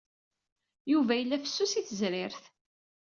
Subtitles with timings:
[0.91, 2.43] Yuba yella fessus i tezrirt.